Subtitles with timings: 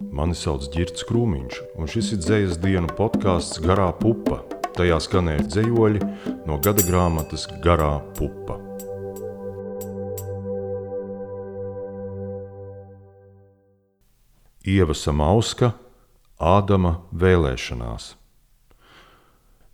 [0.00, 4.40] Mani sauc Girts Krūmiņš, un šis ir dzējas dienu podkāsts Garā pupa.
[4.74, 6.00] Tajā skanēja dzējoļi
[6.48, 8.58] no gada grāmatas Garā pupa.
[14.64, 15.74] Ieva Samauska,
[16.40, 18.14] Ādama vēlēšanās.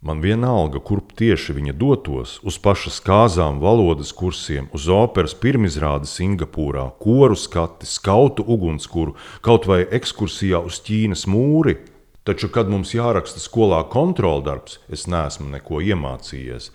[0.00, 6.86] Man vienalga, kurp tieši viņa dotos, uz pašas kāzām, valodas kursiem, uz operas pirmizrādi Singapūrā,
[7.04, 9.12] koru skati, skautu ugunskura,
[9.44, 11.76] kaut vai ekskursijā uz Ķīnas mūri.
[12.24, 16.70] Taču, kad mums jāraksta skolā kontroldarbs, es neesmu neko iemācījies.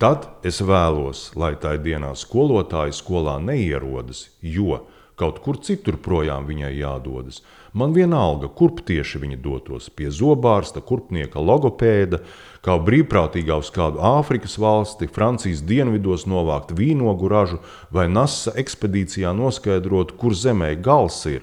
[0.00, 4.86] Tad es vēlos, lai tā dienā skolotāji skolā neierodas, jo
[5.20, 7.42] kaut kur citur projām viņai jādodas.
[7.76, 12.22] Man vienalga, kurp tieši viņa dotos- pie zobārsta, kurpnieka, logopēda,
[12.64, 17.60] kā brīvprātīgā uz kādu Āfrikas valsti, Francijas dienvidos novākt vīnogu ražu
[17.92, 21.42] vai NASA ekspedīcijā noskaidrot, kur zemē gals ir.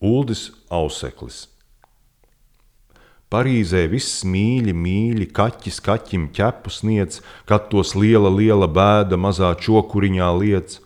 [0.00, 1.57] Uldis Auseklis
[3.28, 10.28] Parīzē viss mīļi, mīļi, kaķis kaķim ķepu sniedz, kad tos liela, liela bēda mazā čokuriņā
[10.38, 10.78] liec.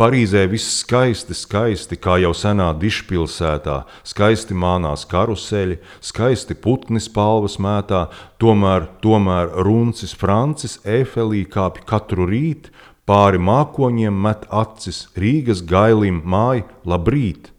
[0.00, 3.76] Parīzē viss skaisti, skaisti, kā jau senā dišpilsētā,
[4.08, 8.06] skaisti mānās karuseļi, skaisti putni spalvas mētā,
[8.40, 12.72] tomēr, tomēr runcis Francis Eifelī kāpj katru rītu,
[13.04, 17.51] pāri mākoņiem met acis, Rīgas gailim māj, labrīt!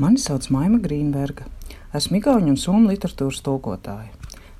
[0.00, 1.44] Mani sauc Maima Grīnberga.
[1.92, 4.08] Esmu Igaunijas un Somijas literatūras tulkotāja.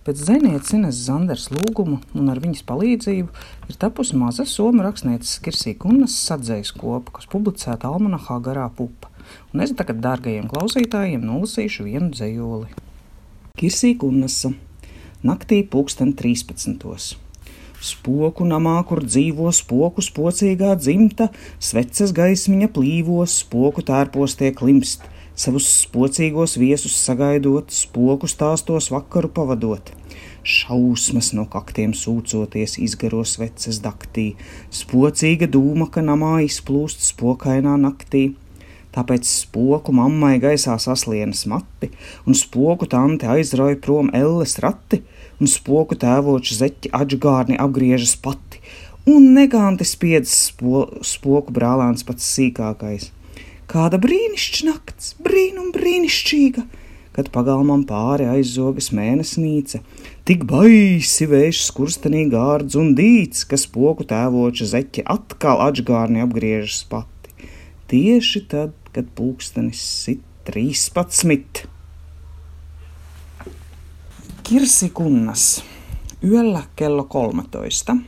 [0.04, 5.72] Pēc zēnietes Ines Zanders lūguma un ar viņas palīdzību ir tapusi maza somu rakstnieces Kirsī
[5.80, 9.08] Kunnas sadzējas kopa, kas publicēta Almanahā garā pupa.
[9.54, 12.68] Un es tagad dārgajiem klausītājiem nolasīšu vienu dzējoli.
[13.56, 14.52] Kirsī Kunnasa
[15.24, 17.16] Naktī pulksten 13.
[17.82, 25.08] Spoku namā, kur dzīvo spoku spocīgā dzimta, sveces gaismiņa plīvos, spoku tērpos tiek klimst,
[25.42, 29.90] savus spocīgos viesus sagaidot, spoku stāstos vakaru pavadot.
[30.42, 34.32] Šausmas no kaktiem sūcoties izgaro sveces daktī,
[34.74, 38.32] spocīga dūma, ka namā izplūst spokainā naktī.
[38.92, 41.88] Tāpēc spoku mammai gaisā saslienas mati,
[42.28, 45.00] un spoku tante aizrauja prom elles rati,
[45.40, 48.60] un spoku tēvoča zeķi atžgārni apgriežas pati,
[49.08, 53.08] un neganti spiedz spo, spoku brālēns pats sīkākais.
[53.72, 56.62] Kāda brīnišķīga nakts, brīnum brīnišķīga!
[57.12, 59.82] Kad pagalmam pāri aizzogas mēnesnīca,
[60.24, 67.34] tik baisi vējš skurstenī gārdz un dīts, ka spoku tēvoča zeķe atkal atžgārni apgriežas pati.
[67.90, 71.66] Tieši tad, kad pulkstenis sit trīspadsmit.
[74.42, 75.62] Kirsikunnas
[76.24, 77.98] yöllä kello 13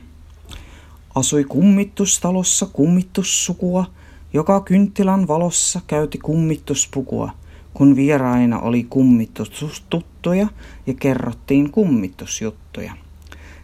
[1.15, 3.85] asui kummitustalossa kummitussukua,
[4.33, 7.31] joka kynttilän valossa käyti kummituspukua,
[7.73, 10.47] kun vieraina oli kummitustuttuja
[10.87, 12.93] ja kerrottiin kummitusjuttuja.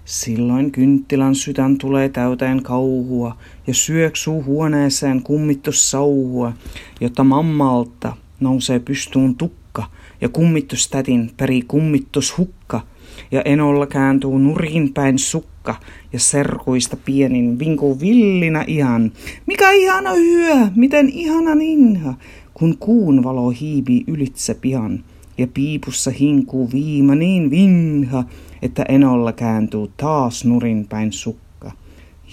[0.05, 6.53] Silloin kynttilän sytän tulee täyteen kauhua ja syöksuu huoneeseen kummitussauhua,
[7.01, 9.83] jotta mammalta nousee pystyyn tukka
[10.21, 12.81] ja kummitustätin peri kummitushukka
[13.31, 15.75] ja enolla kääntuu nurin päin sukka
[16.13, 19.11] ja serkuista pienin vinkuu villinä ihan.
[19.45, 22.13] Mikä ihana yö, miten ihana ninha,
[22.53, 25.03] kun kuun valo hiipii ylitse pihan
[25.37, 28.23] ja piipussa hinkuu viima niin vinha,
[28.61, 31.71] että enolla kääntuu taas nurin päin sukka.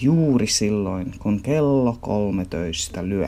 [0.01, 3.27] Juuri silloin, kun kello kolmetoista lyö.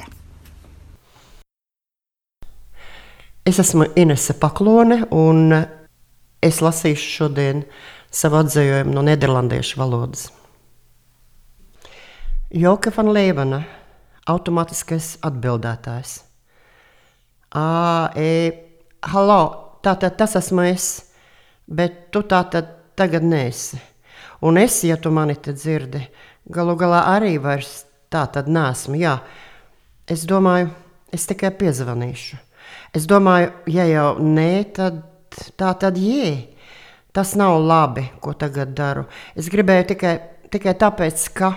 [3.45, 5.53] Es esmu Inese Paklone, un
[6.41, 7.63] es lasīšu šodien
[8.11, 10.29] savu atzējojumu no nederlandiešu valodas.
[12.51, 13.61] Joka van Leivana,
[14.27, 16.17] automātiskais atbildētājs.
[17.55, 17.63] Ā,
[18.19, 18.31] e,
[19.13, 19.41] halo,
[19.83, 20.89] tātad tas esmu es,
[21.67, 22.67] bet tu tātad
[22.99, 23.79] tagad nesi.
[24.43, 26.01] Un es, ja tu mani te dzirdi,
[26.51, 28.97] galu galā arī vairs tā tad nesmu.
[28.99, 29.19] Jā,
[30.09, 30.71] es domāju,
[31.13, 32.39] es tikai piezvanīšu.
[32.97, 34.99] Es domāju, ja jau nē, tad
[35.59, 36.47] tā tad jē.
[37.11, 39.03] Tas nav labi, ko tagad daru.
[39.35, 40.13] Es gribēju tikai,
[40.51, 41.51] tikai tāpēc, ka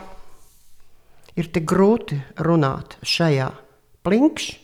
[1.38, 3.52] ir tik grūti runāt šajā
[4.06, 4.58] plinkšķī,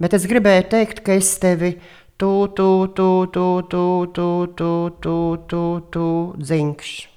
[0.00, 1.74] bet es gribēju teikt, ka es tevi
[2.20, 5.16] tu, tu, tu, tu, tu, tu, tu, tu,
[5.48, 6.06] tu, tu
[6.36, 7.08] dzinkšķi.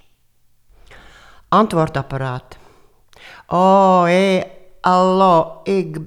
[1.54, 2.58] Antwortapparaat.
[3.54, 4.44] Oh, e,
[4.82, 6.00] allo, ik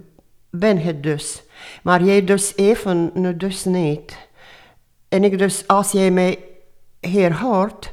[0.51, 1.43] ben het dus.
[1.83, 4.26] Maar jij dus even nu dus niet.
[5.17, 6.39] En ik dus, als jij mij
[7.01, 7.93] hier hoort,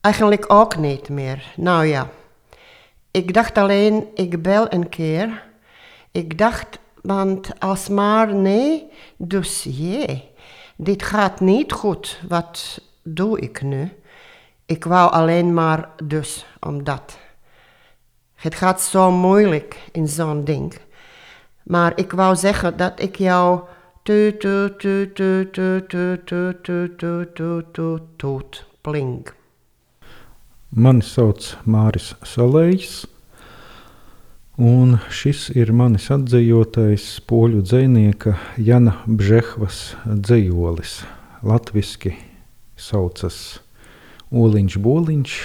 [0.00, 1.52] eigenlijk ook niet meer.
[1.56, 2.08] Nou ja,
[3.10, 5.44] Ik dacht alleen, ik bel een keer.
[6.10, 10.30] Ik dacht, want als maar nee, dus jee.
[10.76, 13.92] Dit gaat niet goed, wat doe ik nu?
[14.66, 17.18] Ik wou alleen maar dus omdat.
[18.34, 20.78] Het gaat zo moeilijk in zo'n ding.
[21.62, 23.60] Maar ik wou zeggen dat ik jou
[28.20, 29.28] Tūt, pling.
[30.72, 33.04] Mani sauc Māris Salējs,
[34.56, 41.04] un šis ir manis atzījotais poļu dzinieka Jana Bžehvas dzīslis.
[41.44, 42.16] Latvijasiski
[42.80, 43.60] saucas
[44.32, 45.38] Oliņš Boliņš,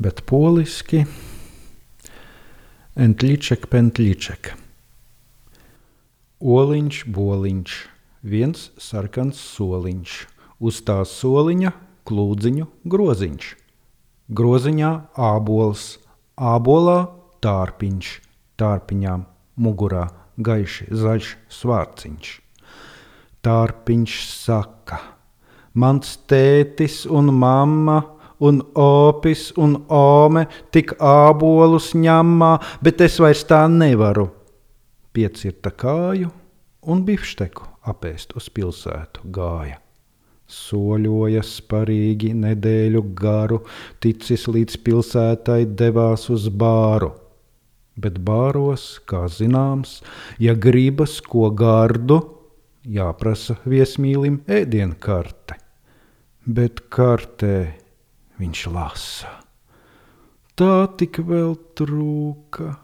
[0.00, 1.04] bet poliski
[2.96, 4.63] Entlīček Pentlīček.
[6.42, 7.74] Oliņš Boliņš,
[8.26, 10.14] viens sarkans soliņš,
[10.58, 11.70] uz tā soliņa
[12.10, 13.52] klūdziņu groziņš.
[14.34, 16.00] Groziņā ābols,
[16.34, 17.06] ābolā
[17.38, 18.10] tārpiņš,
[18.58, 19.14] tārpiņā
[19.54, 20.08] mugurā
[20.42, 22.34] gaiši zaļš svārciņš.
[23.46, 24.98] Tārpiņš saka,
[25.72, 28.00] mans tētis un mamma
[28.42, 34.32] un opis un ome tik ābolus ņemā, bet es vairs tā nevaru.
[35.14, 36.32] Piecirta kāju
[36.90, 39.80] un bifšteku apēst uz pilsētu gāja
[40.50, 43.60] soļoja sparīgi nedēļu garu,
[44.00, 47.14] ticis līdz pilsētai devās uz bāru.
[47.96, 50.00] Bet bāros, kā zināms,
[50.42, 52.18] ja gribas ko gardu,
[52.84, 55.60] jāprasa viesmīlim ēdienkarte.
[56.44, 57.56] Bet kartē
[58.42, 59.30] viņš lasa.
[60.58, 62.74] Tā tik vēl trūka,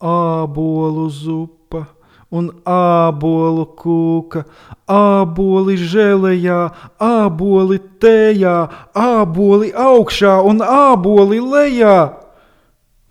[0.00, 1.86] ābolu zupa
[2.30, 4.42] un ābolu kūka,
[4.90, 6.60] āboli žēlējā,
[7.02, 8.56] āboli tējā,
[8.98, 11.98] āboli augšā un āboli lejā.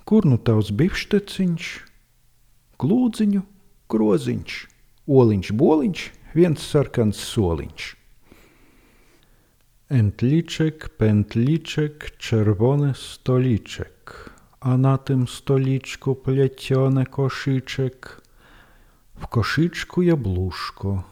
[0.06, 1.70] Kur nu tavs bifšteciņš,
[2.82, 3.42] klūdziņu,
[3.90, 4.58] groziņš,
[5.08, 7.94] oliņš, boliņš, viens sarkans soliņš.
[9.96, 14.35] Entliczek, pętliczek, czerwony stoliczek,
[14.66, 18.22] a na tym stoliczku plecione koszyczek,
[19.20, 21.04] w koszyczку jabłuszko,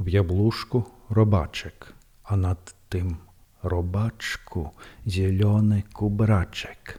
[0.00, 1.92] w jabłuszku robaczek,
[2.24, 3.16] a nad tym
[3.62, 4.70] robaczku
[5.08, 6.98] zielony kubraczek.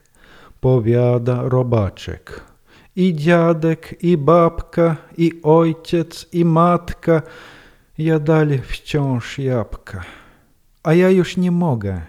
[0.61, 2.43] Powiada robaczek.
[2.95, 7.21] I dziadek, i babka, i ojciec, i matka.
[7.97, 10.03] Ja dalej wciąż jabłka.
[10.83, 12.01] A ja już nie mogę.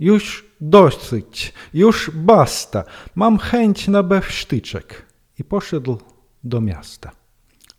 [0.00, 5.06] Już dosyć, już basta, mam chęć na bewsztyczek.
[5.38, 5.98] I poszedł
[6.44, 7.10] do miasta.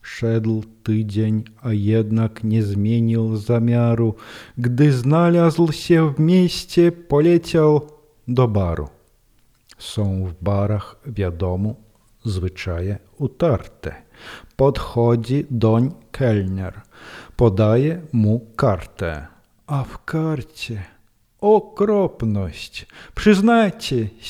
[0.02, 4.16] Szedł tydzień, a jednak nie zmienił zamiaru.
[4.58, 7.90] Gdy znalazł się w mieście, poleciał
[8.28, 8.90] do baru.
[9.78, 11.76] Są w barach, wiadomo,
[12.26, 13.96] zwyczaje utarte.
[14.56, 16.82] Podchodzi doń kelner,
[17.36, 19.28] podaje mu kartę,
[19.68, 20.93] a w karcie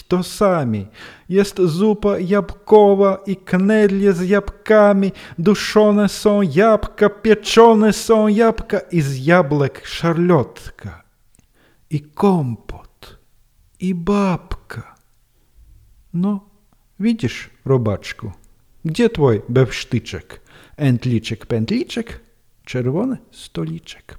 [0.08, 0.88] To sami.
[1.30, 5.12] Jest zupa jabłkowa i knedlie z jabłkami.
[5.40, 11.04] Duszone są jabłka, pieczone są jabłka i z jabłek szarlotka.
[11.90, 13.18] I kompot.
[13.80, 14.96] I babka.
[16.14, 16.50] No,
[17.00, 18.32] widzisz, robaczku,
[18.86, 20.42] gdzie twój bewsztyczek?
[20.78, 22.20] Entliczek, pętliczek,
[22.66, 24.18] czerwony stoliczek.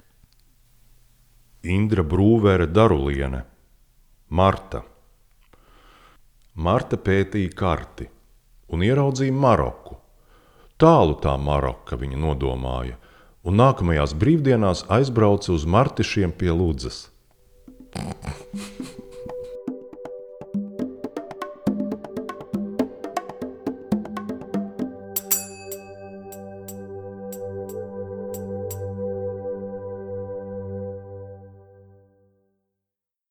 [1.65, 3.39] Indra Brūvere Daruliene,
[4.29, 4.83] Marta.
[6.61, 8.05] Marta pētīja karti
[8.69, 9.97] un ieraudzīja Maroku.
[10.77, 12.99] Tālu tā Maroka viņa nodomāja,
[13.49, 17.07] un nākamajās brīvdienās aizbrauca uz Martišiem pie Ludzas.